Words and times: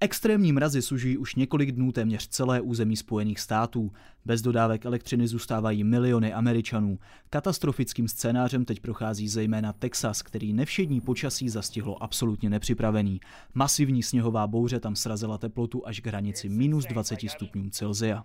Extrémní 0.00 0.52
mrazy 0.52 0.82
sužují 0.82 1.18
už 1.18 1.34
několik 1.34 1.72
dnů 1.72 1.92
téměř 1.92 2.28
celé 2.28 2.60
území 2.60 2.96
Spojených 2.96 3.40
států. 3.40 3.92
Bez 4.24 4.42
dodávek 4.42 4.84
elektřiny 4.84 5.28
zůstávají 5.28 5.84
miliony 5.84 6.32
Američanů. 6.32 6.98
Katastrofickým 7.30 8.08
scénářem 8.08 8.64
teď 8.64 8.80
prochází 8.80 9.28
zejména 9.28 9.72
Texas, 9.72 10.22
který 10.22 10.52
nevšední 10.52 11.00
počasí 11.00 11.48
zastihlo 11.48 12.02
absolutně 12.02 12.50
nepřipravený. 12.50 13.20
Masivní 13.54 14.02
sněhová 14.02 14.46
bouře 14.46 14.80
tam 14.80 14.96
srazila 14.96 15.38
teplotu 15.38 15.86
až 15.86 16.00
k 16.00 16.06
hranici 16.06 16.48
minus 16.48 16.84
20 16.84 17.18
stupňů 17.28 17.70
Celzia. 17.70 18.24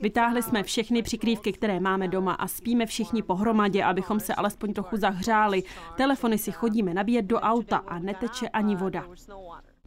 Vytáhli 0.00 0.42
jsme 0.42 0.62
všechny 0.62 1.02
přikrývky, 1.02 1.52
které 1.52 1.80
máme 1.80 2.08
doma 2.08 2.32
a 2.32 2.48
spíme 2.48 2.86
všichni 2.86 3.22
pohromadě, 3.22 3.84
abychom 3.84 4.20
se 4.20 4.34
alespoň 4.34 4.72
trochu 4.72 4.96
zahřáli. 4.96 5.62
Telefony 5.96 6.38
si 6.38 6.52
chodíme 6.52 6.94
nabíjet 6.94 7.24
do 7.24 7.36
auta 7.36 7.76
a 7.76 7.98
neteče 7.98 8.48
ani 8.48 8.76
voda. 8.76 9.04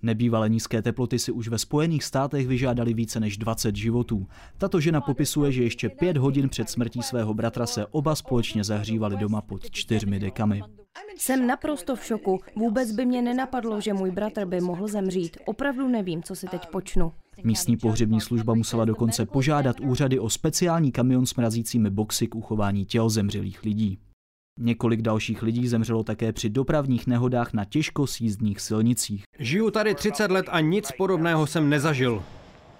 Nebývalé 0.01 0.49
nízké 0.49 0.81
teploty 0.81 1.19
si 1.19 1.31
už 1.31 1.47
ve 1.47 1.57
Spojených 1.57 2.03
státech 2.03 2.47
vyžádali 2.47 2.93
více 2.93 3.19
než 3.19 3.37
20 3.37 3.75
životů. 3.75 4.27
Tato 4.57 4.79
žena 4.79 5.01
popisuje, 5.01 5.51
že 5.51 5.63
ještě 5.63 5.89
pět 5.89 6.17
hodin 6.17 6.49
před 6.49 6.69
smrtí 6.69 7.01
svého 7.01 7.33
bratra 7.33 7.65
se 7.65 7.85
oba 7.85 8.15
společně 8.15 8.63
zahřívali 8.63 9.17
doma 9.17 9.41
pod 9.41 9.71
čtyřmi 9.71 10.19
dekami. 10.19 10.61
Jsem 11.17 11.47
naprosto 11.47 11.95
v 11.95 12.05
šoku. 12.05 12.39
Vůbec 12.55 12.91
by 12.91 13.05
mě 13.05 13.21
nenapadlo, 13.21 13.81
že 13.81 13.93
můj 13.93 14.11
bratr 14.11 14.45
by 14.45 14.61
mohl 14.61 14.87
zemřít. 14.87 15.37
Opravdu 15.45 15.87
nevím, 15.87 16.23
co 16.23 16.35
si 16.35 16.47
teď 16.47 16.69
počnu. 16.71 17.11
Místní 17.43 17.77
pohřební 17.77 18.21
služba 18.21 18.53
musela 18.53 18.85
dokonce 18.85 19.25
požádat 19.25 19.79
úřady 19.79 20.19
o 20.19 20.29
speciální 20.29 20.91
kamion 20.91 21.25
s 21.25 21.35
mrazícími 21.35 21.89
boxy 21.89 22.27
k 22.27 22.35
uchování 22.35 22.85
těl 22.85 23.09
zemřelých 23.09 23.63
lidí. 23.63 23.99
Několik 24.61 25.01
dalších 25.01 25.43
lidí 25.43 25.67
zemřelo 25.67 26.03
také 26.03 26.33
při 26.33 26.49
dopravních 26.49 27.07
nehodách 27.07 27.53
na 27.53 27.65
těžko 27.65 28.07
sízdních 28.07 28.61
silnicích. 28.61 29.23
Žiju 29.39 29.71
tady 29.71 29.95
30 29.95 30.31
let 30.31 30.45
a 30.49 30.59
nic 30.59 30.91
podobného 30.97 31.47
jsem 31.47 31.69
nezažil. 31.69 32.23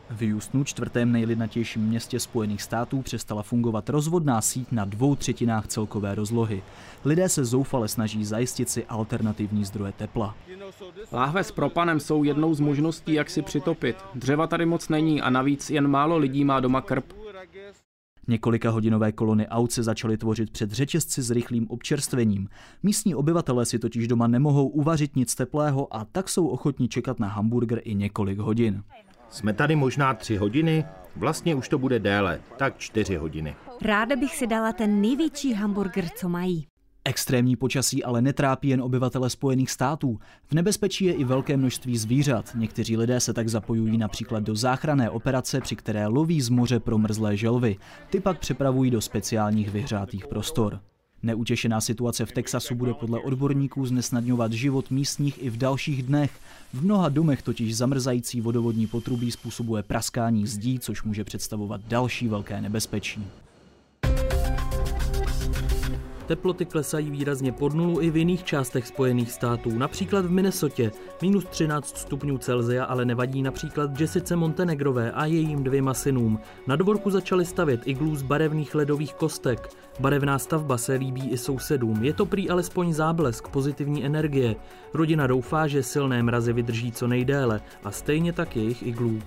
V 0.09 0.31
Houstonu, 0.31 0.63
čtvrtém 0.63 1.11
nejlidnatějším 1.11 1.81
městě 1.81 2.19
Spojených 2.19 2.61
států, 2.61 3.01
přestala 3.01 3.43
fungovat 3.43 3.89
rozvodná 3.89 4.41
síť 4.41 4.71
na 4.71 4.85
dvou 4.85 5.15
třetinách 5.15 5.67
celkové 5.67 6.15
rozlohy. 6.15 6.63
Lidé 7.05 7.29
se 7.29 7.45
zoufale 7.45 7.87
snaží 7.87 8.25
zajistit 8.25 8.69
si 8.69 8.85
alternativní 8.85 9.65
zdroje 9.65 9.91
tepla. 9.91 10.35
Láhve 11.13 11.43
s 11.43 11.51
propanem 11.51 11.99
jsou 11.99 12.23
jednou 12.23 12.53
z 12.53 12.59
možností, 12.59 13.13
jak 13.13 13.29
si 13.29 13.41
přitopit. 13.41 13.95
Dřeva 14.15 14.47
tady 14.47 14.65
moc 14.65 14.89
není 14.89 15.21
a 15.21 15.29
navíc 15.29 15.69
jen 15.69 15.87
málo 15.87 16.17
lidí 16.17 16.45
má 16.45 16.59
doma 16.59 16.81
krb. 16.81 17.13
Několika 18.29 18.69
hodinové 18.69 19.11
kolony 19.11 19.47
aut 19.47 19.71
se 19.71 19.83
začaly 19.83 20.17
tvořit 20.17 20.51
před 20.51 20.71
řetězci 20.71 21.21
s 21.21 21.31
rychlým 21.31 21.67
občerstvením. 21.69 22.49
Místní 22.83 23.15
obyvatelé 23.15 23.65
si 23.65 23.79
totiž 23.79 24.07
doma 24.07 24.27
nemohou 24.27 24.67
uvařit 24.67 25.15
nic 25.15 25.35
teplého 25.35 25.95
a 25.95 26.05
tak 26.05 26.29
jsou 26.29 26.47
ochotní 26.47 26.87
čekat 26.87 27.19
na 27.19 27.27
hamburger 27.27 27.81
i 27.83 27.95
několik 27.95 28.39
hodin. 28.39 28.83
Jsme 29.29 29.53
tady 29.53 29.75
možná 29.75 30.13
tři 30.13 30.35
hodiny, 30.35 30.85
vlastně 31.15 31.55
už 31.55 31.69
to 31.69 31.77
bude 31.77 31.99
déle, 31.99 32.41
tak 32.57 32.77
čtyři 32.77 33.15
hodiny. 33.15 33.55
Ráda 33.81 34.15
bych 34.15 34.35
si 34.35 34.47
dala 34.47 34.73
ten 34.73 35.01
největší 35.01 35.53
hamburger, 35.53 36.05
co 36.15 36.29
mají. 36.29 36.67
Extrémní 37.09 37.55
počasí 37.55 38.03
ale 38.03 38.21
netrápí 38.21 38.67
jen 38.67 38.81
obyvatele 38.81 39.29
Spojených 39.29 39.71
států. 39.71 40.19
V 40.47 40.53
nebezpečí 40.53 41.05
je 41.05 41.13
i 41.13 41.23
velké 41.23 41.57
množství 41.57 41.97
zvířat. 41.97 42.51
Někteří 42.55 42.97
lidé 42.97 43.19
se 43.19 43.33
tak 43.33 43.49
zapojují 43.49 43.97
například 43.97 44.43
do 44.43 44.55
záchranné 44.55 45.09
operace, 45.09 45.61
při 45.61 45.75
které 45.75 46.07
loví 46.07 46.41
z 46.41 46.49
moře 46.49 46.79
promrzlé 46.79 47.37
želvy. 47.37 47.77
Ty 48.09 48.19
pak 48.19 48.39
přepravují 48.39 48.91
do 48.91 49.01
speciálních 49.01 49.69
vyhřátých 49.69 50.27
prostor. 50.27 50.79
Neutěšená 51.23 51.81
situace 51.81 52.25
v 52.25 52.31
Texasu 52.31 52.75
bude 52.75 52.93
podle 52.93 53.19
odborníků 53.19 53.85
znesnadňovat 53.85 54.53
život 54.53 54.91
místních 54.91 55.43
i 55.43 55.49
v 55.49 55.57
dalších 55.57 56.03
dnech. 56.03 56.31
V 56.73 56.83
mnoha 56.83 57.09
domech 57.09 57.41
totiž 57.41 57.77
zamrzající 57.77 58.41
vodovodní 58.41 58.87
potrubí 58.87 59.31
způsobuje 59.31 59.83
praskání 59.83 60.47
zdí, 60.47 60.79
což 60.79 61.03
může 61.03 61.23
představovat 61.23 61.81
další 61.87 62.27
velké 62.27 62.61
nebezpečí. 62.61 63.27
Teploty 66.29 66.65
klesají 66.65 67.11
výrazně 67.11 67.51
pod 67.51 67.73
nulu 67.73 68.01
i 68.01 68.09
v 68.09 68.17
jiných 68.17 68.43
částech 68.43 68.87
Spojených 68.87 69.31
států, 69.31 69.77
například 69.77 70.25
v 70.25 70.31
Minnesotě, 70.31 70.91
minus 71.21 71.45
13 71.45 71.97
stupňů 71.97 72.37
Celzia, 72.37 72.85
ale 72.85 73.05
nevadí 73.05 73.41
například 73.41 73.99
Jessice 73.99 74.35
Montenegrové 74.35 75.11
a 75.11 75.25
jejím 75.25 75.63
dvěma 75.63 75.93
synům. 75.93 76.39
Na 76.67 76.75
dvorku 76.75 77.09
začali 77.09 77.45
stavět 77.45 77.81
iglů 77.85 78.15
z 78.15 78.21
barevných 78.21 78.75
ledových 78.75 79.13
kostek. 79.13 79.69
Barevná 79.99 80.39
stavba 80.39 80.77
se 80.77 80.93
líbí 80.93 81.29
i 81.29 81.37
sousedům, 81.37 82.03
je 82.03 82.13
to 82.13 82.25
prý 82.25 82.49
alespoň 82.49 82.93
záblesk 82.93 83.47
pozitivní 83.47 84.05
energie. 84.05 84.55
Rodina 84.93 85.27
doufá, 85.27 85.67
že 85.67 85.83
silné 85.83 86.23
mrazy 86.23 86.53
vydrží 86.53 86.91
co 86.91 87.07
nejdéle 87.07 87.61
a 87.83 87.91
stejně 87.91 88.33
tak 88.33 88.55
jejich 88.55 88.83
iglů. 88.83 89.19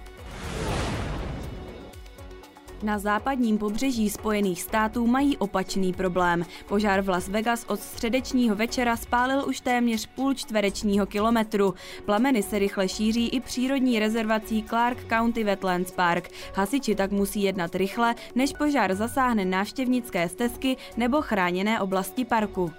Na 2.82 2.98
západním 2.98 3.59
pobřeží 3.59 4.10
Spojených 4.10 4.62
států 4.62 5.06
mají 5.06 5.37
opačný 5.37 5.93
problém. 5.93 6.44
Požár 6.69 7.00
v 7.00 7.09
Las 7.09 7.28
Vegas 7.28 7.65
od 7.69 7.81
středečního 7.81 8.56
večera 8.56 8.97
spálil 8.97 9.44
už 9.48 9.60
téměř 9.60 10.06
půl 10.06 10.34
čtverečního 10.34 11.06
kilometru. 11.06 11.75
Plameny 12.04 12.43
se 12.43 12.59
rychle 12.59 12.88
šíří 12.88 13.28
i 13.28 13.41
přírodní 13.41 13.98
rezervací 13.98 14.65
Clark 14.69 15.09
County 15.09 15.44
Wetlands 15.44 15.93
Park. 15.93 16.28
Hasiči 16.54 16.94
tak 16.94 17.10
musí 17.10 17.43
jednat 17.43 17.75
rychle, 17.75 18.15
než 18.34 18.53
požár 18.53 18.94
zasáhne 18.94 19.44
návštěvnické 19.44 20.28
stezky 20.28 20.76
nebo 20.97 21.22
chráněné 21.22 21.81
oblasti 21.81 22.25
parku. 22.25 22.72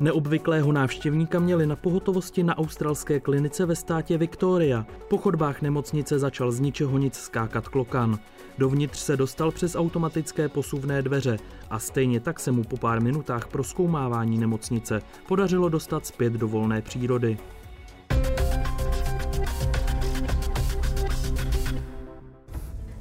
Neobvyklého 0.00 0.72
návštěvníka 0.72 1.38
měli 1.38 1.66
na 1.66 1.76
pohotovosti 1.76 2.42
na 2.42 2.58
australské 2.58 3.20
klinice 3.20 3.66
ve 3.66 3.76
státě 3.76 4.18
Victoria. 4.18 4.86
Po 5.08 5.18
chodbách 5.18 5.62
nemocnice 5.62 6.18
začal 6.18 6.52
z 6.52 6.60
ničeho 6.60 6.98
nic 6.98 7.14
skákat 7.14 7.68
klokan. 7.68 8.18
Dovnitř 8.58 8.98
se 8.98 9.16
dostal 9.16 9.50
přes 9.50 9.76
automatické 9.76 10.48
posuvné 10.48 11.02
dveře 11.02 11.36
a 11.70 11.78
stejně 11.78 12.20
tak 12.20 12.40
se 12.40 12.52
mu 12.52 12.64
po 12.64 12.76
pár 12.76 13.02
minutách 13.02 13.48
proskoumávání 13.48 14.38
nemocnice 14.38 15.02
podařilo 15.28 15.68
dostat 15.68 16.06
zpět 16.06 16.32
do 16.32 16.48
volné 16.48 16.82
přírody. 16.82 17.38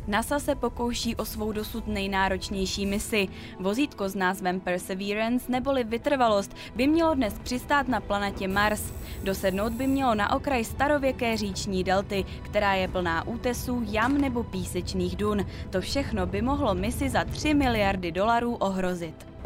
NASA 0.07 0.39
se 0.39 0.55
pokouší 0.55 1.15
o 1.15 1.25
svou 1.25 1.51
dosud 1.51 1.87
nejnáročnější 1.87 2.85
misi. 2.85 3.27
Vozítko 3.59 4.09
s 4.09 4.15
názvem 4.15 4.59
Perseverance 4.59 5.51
neboli 5.51 5.83
vytrvalost 5.83 6.55
by 6.75 6.87
mělo 6.87 7.13
dnes 7.15 7.39
přistát 7.43 7.87
na 7.87 7.99
planetě 7.99 8.47
Mars. 8.47 8.93
Dosednout 9.23 9.73
by 9.73 9.87
mělo 9.87 10.15
na 10.15 10.35
okraj 10.35 10.63
starověké 10.63 11.37
říční 11.37 11.83
delty, 11.83 12.25
která 12.41 12.73
je 12.73 12.87
plná 12.87 13.27
útesů, 13.27 13.83
jam 13.85 14.17
nebo 14.17 14.43
písečných 14.43 15.15
dun. 15.15 15.45
To 15.69 15.81
všechno 15.81 16.25
by 16.25 16.41
mohlo 16.41 16.75
misi 16.75 17.09
za 17.09 17.23
3 17.23 17.53
miliardy 17.53 18.11
dolarů 18.11 18.55
ohrozit. 18.55 19.36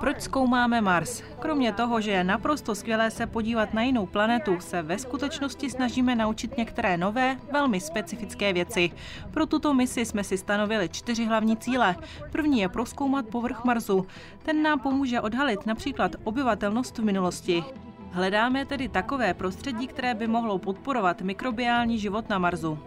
Proč 0.00 0.20
zkoumáme 0.20 0.80
Mars? 0.80 1.22
Kromě 1.38 1.72
toho, 1.72 2.00
že 2.00 2.10
je 2.10 2.24
naprosto 2.24 2.74
skvělé 2.74 3.10
se 3.10 3.26
podívat 3.26 3.74
na 3.74 3.82
jinou 3.82 4.06
planetu, 4.06 4.60
se 4.60 4.82
ve 4.82 4.98
skutečnosti 4.98 5.70
snažíme 5.70 6.16
naučit 6.16 6.56
některé 6.56 6.96
nové, 6.96 7.36
velmi 7.52 7.80
specifické 7.80 8.52
věci. 8.52 8.90
Pro 9.30 9.46
tuto 9.46 9.74
misi 9.74 10.04
jsme 10.04 10.24
si 10.24 10.38
stanovili 10.38 10.88
čtyři 10.88 11.24
hlavní 11.24 11.56
cíle. 11.56 11.96
První 12.32 12.60
je 12.60 12.68
proskoumat 12.68 13.26
povrch 13.26 13.64
Marsu. 13.64 14.06
Ten 14.42 14.62
nám 14.62 14.80
pomůže 14.80 15.20
odhalit 15.20 15.66
například 15.66 16.16
obyvatelnost 16.24 16.98
v 16.98 17.04
minulosti. 17.04 17.64
Hledáme 18.12 18.66
tedy 18.66 18.88
takové 18.88 19.34
prostředí, 19.34 19.86
které 19.86 20.14
by 20.14 20.26
mohlo 20.26 20.58
podporovat 20.58 21.20
mikrobiální 21.20 21.98
život 21.98 22.28
na 22.28 22.38
Marsu. 22.38 22.78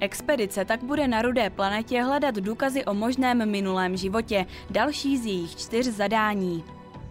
Expedice 0.00 0.64
tak 0.64 0.84
bude 0.84 1.08
na 1.08 1.22
rudé 1.22 1.50
planetě 1.50 2.02
hledat 2.02 2.34
důkazy 2.34 2.84
o 2.84 2.94
možném 2.94 3.50
minulém 3.50 3.96
životě, 3.96 4.46
další 4.70 5.18
z 5.18 5.26
jejich 5.26 5.56
čtyř 5.56 5.86
zadání. 5.86 6.64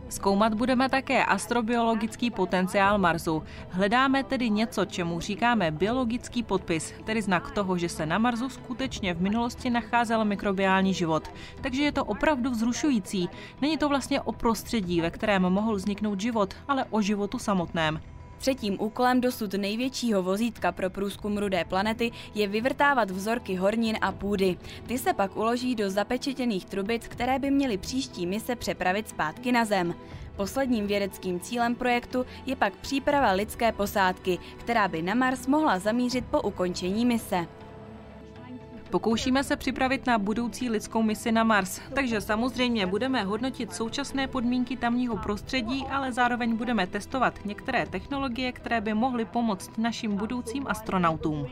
Zkoumat 0.10 0.54
budeme 0.54 0.90
také 0.90 1.26
astrobiologický 1.26 2.32
potenciál 2.32 2.98
Marsu. 2.98 3.44
Hledáme 3.70 4.24
tedy 4.24 4.50
něco, 4.50 4.86
čemu 4.86 5.20
říkáme 5.20 5.72
biologický 5.72 6.44
podpis, 6.44 6.94
tedy 7.04 7.22
znak 7.22 7.52
toho, 7.52 7.78
že 7.78 7.90
se 7.90 8.06
na 8.06 8.18
Marsu 8.18 8.50
skutečně 8.50 9.14
v 9.14 9.22
minulosti 9.22 9.70
nacházel 9.70 10.26
mikrobiální 10.26 10.94
život. 10.94 11.32
Takže 11.62 11.84
je 11.84 11.92
to 11.92 12.06
opravdu 12.06 12.52
vzrušující. 12.52 13.30
Není 13.62 13.78
to 13.78 13.90
vlastně 13.90 14.22
o 14.22 14.32
prostředí, 14.32 15.02
ve 15.02 15.12
kterém 15.12 15.42
mohl 15.42 15.76
vzniknout 15.76 16.22
život, 16.22 16.54
ale 16.68 16.86
o 16.90 17.02
životu 17.02 17.40
samotném. 17.40 18.00
Třetím 18.38 18.78
úkolem 18.82 19.22
dosud 19.22 19.54
největšího 19.54 20.24
vozítka 20.24 20.72
pro 20.72 20.90
průzkum 20.90 21.38
rudé 21.38 21.66
planety 21.66 22.12
je 22.36 22.48
vyvrtávat 22.48 23.12
vzorky 23.12 23.56
hornin 23.56 23.98
a 24.02 24.12
půdy. 24.12 24.58
Ty 24.88 24.98
se 24.98 25.14
pak 25.14 25.38
uloží 25.38 25.76
do 25.76 25.90
zapečetěných 25.90 26.66
trubic, 26.66 27.08
které 27.08 27.40
by 27.40 27.52
měly 27.52 27.78
příští 27.78 28.26
mise 28.26 28.56
přepravit 28.56 29.10
zpátky 29.10 29.52
na 29.52 29.66
Zem. 29.66 29.96
Posledním 30.36 30.88
vědeckým 30.88 31.40
cílem 31.40 31.76
projektu 31.76 32.26
je 32.46 32.56
pak 32.56 32.76
příprava 32.76 33.32
lidské 33.32 33.72
posádky, 33.72 34.40
která 34.58 34.88
by 34.88 35.02
na 35.02 35.16
Mars 35.16 35.48
mohla 35.48 35.80
zamířit 35.80 36.26
po 36.26 36.42
ukončení 36.42 37.06
mise. 37.06 37.48
Pokoušíme 38.90 39.44
se 39.44 39.56
připravit 39.56 40.08
na 40.08 40.18
budoucí 40.18 40.70
lidskou 40.70 41.02
misi 41.02 41.32
na 41.32 41.44
Mars, 41.44 41.82
takže 41.96 42.22
samozřejmě 42.22 42.86
budeme 42.86 43.24
hodnotit 43.24 43.74
současné 43.74 44.28
podmínky 44.28 44.78
tamního 44.78 45.18
prostředí, 45.18 45.86
ale 45.92 46.12
zároveň 46.12 46.56
budeme 46.56 46.88
testovat 46.88 47.46
některé 47.46 47.86
technologie, 47.86 48.52
které 48.52 48.82
by 48.82 48.94
mohly 48.94 49.26
pomoct 49.26 49.78
našim 49.78 50.16
budoucím 50.16 50.68
astronautům. 50.68 51.48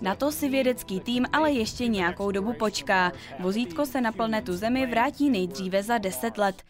Na 0.00 0.14
to 0.14 0.32
si 0.32 0.48
vědecký 0.48 1.00
tým 1.00 1.26
ale 1.32 1.52
ještě 1.52 1.88
nějakou 1.88 2.30
dobu 2.30 2.52
počká. 2.52 3.12
Vozítko 3.40 3.86
se 3.86 4.00
na 4.00 4.12
planetu 4.12 4.56
Zemi 4.56 4.86
vrátí 4.86 5.30
nejdříve 5.30 5.82
za 5.82 5.98
10 5.98 6.38
let. 6.38 6.62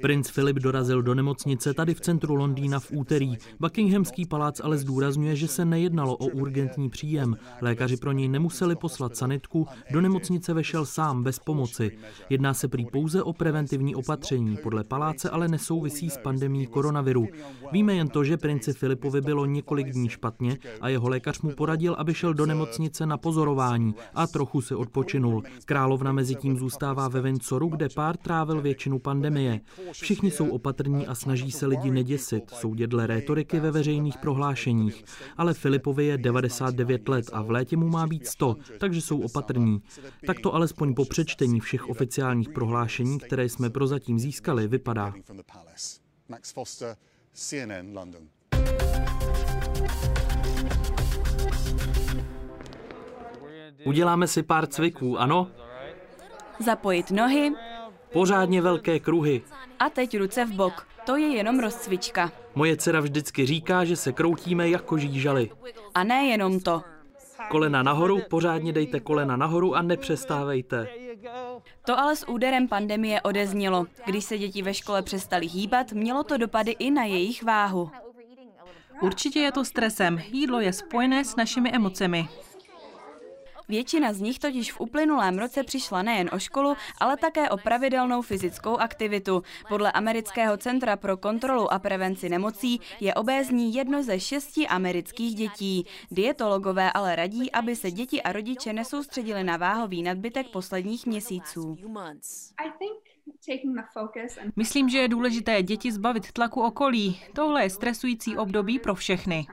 Princ 0.00 0.30
Philip 0.30 0.56
dorazil 0.56 1.02
do 1.02 1.14
nemocnice 1.14 1.74
tady 1.74 1.94
v 1.94 2.00
centru 2.00 2.34
Londýna 2.34 2.80
v 2.80 2.92
úterý. 2.92 3.36
Buckinghamský 3.60 4.26
palác 4.26 4.60
ale 4.60 4.78
zdůrazňuje, 4.78 5.36
že 5.36 5.48
se 5.48 5.64
nejednalo 5.64 6.16
o 6.16 6.26
urgentní 6.26 6.90
příjem. 6.90 7.36
Lékaři 7.60 7.96
pro 7.96 8.12
něj 8.12 8.28
nemuseli 8.28 8.76
poslat 8.76 9.16
sanitku, 9.16 9.66
do 9.90 10.00
nemocnice 10.00 10.54
vešel 10.54 10.86
sám 10.86 11.22
bez 11.22 11.38
pomoci. 11.38 11.98
Jedná 12.30 12.54
se 12.54 12.68
prý 12.68 12.86
pouze 12.86 13.22
o 13.22 13.32
preventivní 13.32 13.94
opatření, 13.94 14.56
podle 14.56 14.84
paláce 14.84 15.30
ale 15.30 15.48
nesouvisí 15.48 16.10
s 16.10 16.18
pandemí 16.18 16.66
koronaviru. 16.66 17.28
Víme 17.72 17.94
jen 17.94 18.08
to, 18.08 18.24
že 18.24 18.36
princi 18.36 18.72
Filipovi 18.72 19.20
bylo 19.20 19.46
několik 19.46 19.90
dní 19.90 20.08
špatně 20.08 20.58
a 20.80 20.88
jeho 20.88 21.08
lékař 21.08 21.40
mu 21.40 21.50
poradil, 21.50 21.94
aby 21.98 22.14
šel 22.14 22.34
do 22.34 22.46
nemocnice 22.46 23.06
na 23.06 23.16
pozorování 23.16 23.94
a 24.14 24.26
trochu 24.26 24.60
se 24.60 24.76
odpočinul. 24.76 25.42
Královna 25.64 26.12
mezi 26.12 26.34
tím 26.34 26.58
zůstává 26.58 27.08
ve 27.08 27.20
Windsoru, 27.20 27.68
kde 27.68 27.88
pár 27.88 28.16
většinu 28.60 28.98
pandemie. 28.98 29.60
Všichni 29.92 30.30
jsou 30.30 30.48
opatrní 30.48 31.06
a 31.06 31.14
snaží 31.14 31.50
se 31.50 31.66
lidi 31.66 31.90
neděsit, 31.90 32.50
soudě 32.50 32.86
dle 32.86 33.06
rétoriky 33.06 33.60
ve 33.60 33.70
veřejných 33.70 34.18
prohlášeních. 34.18 35.04
Ale 35.36 35.54
Filipovi 35.54 36.04
je 36.04 36.18
99 36.18 37.08
let 37.08 37.26
a 37.32 37.42
v 37.42 37.50
létě 37.50 37.76
mu 37.76 37.88
má 37.88 38.06
být 38.06 38.26
100, 38.26 38.56
takže 38.78 39.00
jsou 39.00 39.20
opatrní. 39.20 39.82
Tak 40.26 40.40
to 40.40 40.54
alespoň 40.54 40.94
po 40.94 41.04
přečtení 41.04 41.60
všech 41.60 41.88
oficiálních 41.88 42.48
prohlášení, 42.48 43.18
které 43.18 43.48
jsme 43.48 43.70
prozatím 43.70 44.18
získali, 44.18 44.68
vypadá. 44.68 45.14
Max 46.28 46.52
Foster, 46.52 46.96
CNN 47.32 47.96
London. 47.96 48.22
Uděláme 53.84 54.26
si 54.26 54.42
pár 54.42 54.66
cviků, 54.66 55.18
ano? 55.18 55.50
Zapojit 56.64 57.10
nohy. 57.10 57.52
Pořádně 58.14 58.62
velké 58.62 58.98
kruhy. 58.98 59.42
A 59.78 59.90
teď 59.90 60.18
ruce 60.18 60.44
v 60.44 60.52
bok. 60.52 60.86
To 61.06 61.16
je 61.16 61.26
jenom 61.26 61.60
rozcvička. 61.60 62.32
Moje 62.54 62.76
dcera 62.76 63.00
vždycky 63.00 63.46
říká, 63.46 63.84
že 63.84 63.96
se 63.96 64.12
kroutíme 64.12 64.68
jako 64.68 64.98
žížaly. 64.98 65.50
A 65.94 66.04
ne 66.04 66.24
jenom 66.24 66.60
to. 66.60 66.82
Kolena 67.48 67.82
nahoru, 67.82 68.20
pořádně 68.30 68.72
dejte 68.72 69.00
kolena 69.00 69.36
nahoru 69.36 69.74
a 69.74 69.82
nepřestávejte. 69.82 70.88
To 71.86 71.98
ale 71.98 72.16
s 72.16 72.28
úderem 72.28 72.68
pandemie 72.68 73.20
odeznělo. 73.20 73.86
Když 74.06 74.24
se 74.24 74.38
děti 74.38 74.62
ve 74.62 74.74
škole 74.74 75.02
přestali 75.02 75.46
hýbat, 75.46 75.92
mělo 75.92 76.24
to 76.24 76.36
dopady 76.36 76.70
i 76.78 76.90
na 76.90 77.04
jejich 77.04 77.42
váhu. 77.42 77.90
Určitě 79.02 79.40
je 79.40 79.52
to 79.52 79.64
stresem. 79.64 80.18
Jídlo 80.32 80.60
je 80.60 80.72
spojené 80.72 81.24
s 81.24 81.36
našimi 81.36 81.72
emocemi. 81.72 82.28
Většina 83.68 84.12
z 84.12 84.20
nich 84.20 84.38
totiž 84.38 84.72
v 84.72 84.80
uplynulém 84.80 85.38
roce 85.38 85.62
přišla 85.62 86.02
nejen 86.02 86.30
o 86.32 86.38
školu, 86.38 86.74
ale 87.00 87.16
také 87.16 87.50
o 87.50 87.56
pravidelnou 87.56 88.22
fyzickou 88.22 88.76
aktivitu. 88.76 89.42
Podle 89.68 89.92
Amerického 89.92 90.56
centra 90.56 90.96
pro 90.96 91.16
kontrolu 91.16 91.72
a 91.72 91.78
prevenci 91.78 92.28
nemocí 92.28 92.80
je 93.00 93.14
obézní 93.14 93.74
jedno 93.74 94.02
ze 94.02 94.20
šesti 94.20 94.66
amerických 94.66 95.34
dětí. 95.34 95.86
Dietologové 96.10 96.92
ale 96.92 97.16
radí, 97.16 97.52
aby 97.52 97.76
se 97.76 97.90
děti 97.90 98.22
a 98.22 98.32
rodiče 98.32 98.72
nesoustředili 98.72 99.44
na 99.44 99.56
váhový 99.56 100.02
nadbytek 100.02 100.48
posledních 100.48 101.06
měsíců. 101.06 101.76
Myslím, 104.56 104.88
že 104.88 104.98
je 104.98 105.08
důležité 105.08 105.62
děti 105.62 105.92
zbavit 105.92 106.32
tlaku 106.32 106.62
okolí. 106.62 107.20
Tohle 107.34 107.62
je 107.62 107.70
stresující 107.70 108.36
období 108.36 108.78
pro 108.78 108.94
všechny. 108.94 109.46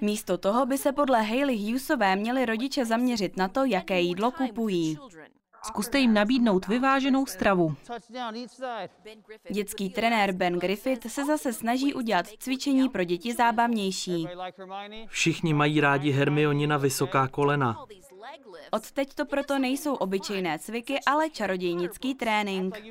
Místo 0.00 0.38
toho 0.38 0.66
by 0.66 0.78
se 0.78 0.92
podle 0.92 1.22
Hayley 1.22 1.56
Hughesové 1.56 2.16
měli 2.16 2.46
rodiče 2.46 2.84
zaměřit 2.84 3.36
na 3.36 3.48
to, 3.48 3.64
jaké 3.64 4.00
jídlo 4.00 4.30
kupují. 4.30 4.98
Zkuste 5.66 5.98
jim 5.98 6.14
nabídnout 6.14 6.66
vyváženou 6.68 7.26
stravu. 7.26 7.76
Dětský 9.50 9.90
trenér 9.90 10.32
Ben 10.32 10.58
Griffith 10.58 11.10
se 11.10 11.24
zase 11.24 11.52
snaží 11.52 11.94
udělat 11.94 12.26
cvičení 12.38 12.88
pro 12.88 13.04
děti 13.04 13.34
zábavnější. 13.34 14.28
Všichni 15.06 15.54
mají 15.54 15.80
rádi 15.80 16.10
Hermionina 16.10 16.76
vysoká 16.76 17.28
kolena. 17.28 17.84
Odteď 18.70 19.14
to 19.14 19.24
proto 19.24 19.58
nejsou 19.58 19.94
obyčejné 19.94 20.58
cviky, 20.58 21.00
ale 21.06 21.30
čarodějnický 21.30 22.14
trénink. 22.14 22.82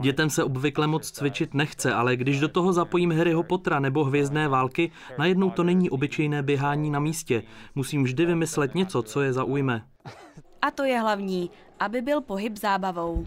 Dětem 0.00 0.30
se 0.30 0.44
obvykle 0.44 0.86
moc 0.86 1.10
cvičit 1.10 1.54
nechce, 1.54 1.94
ale 1.94 2.16
když 2.16 2.40
do 2.40 2.48
toho 2.48 2.72
zapojím 2.72 3.12
Harryho 3.12 3.42
Pottera 3.42 3.80
nebo 3.80 4.04
Hvězdné 4.04 4.48
války, 4.48 4.90
najednou 5.18 5.50
to 5.50 5.62
není 5.62 5.90
obyčejné 5.90 6.42
běhání 6.42 6.90
na 6.90 7.00
místě. 7.00 7.42
Musím 7.74 8.04
vždy 8.04 8.26
vymyslet 8.26 8.74
něco, 8.74 9.02
co 9.02 9.20
je 9.20 9.32
zaujme. 9.32 9.84
A 10.62 10.70
to 10.70 10.84
je 10.84 11.00
hlavní, 11.00 11.50
aby 11.80 12.02
byl 12.02 12.20
pohyb 12.20 12.58
zábavou. 12.58 13.26